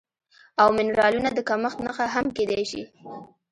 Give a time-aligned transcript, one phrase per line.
[0.61, 2.83] او منرالونو د کمښت نښه هم کیدی شي